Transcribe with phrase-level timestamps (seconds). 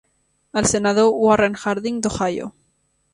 [0.61, 2.49] El senador Warren Harding d'Ohio.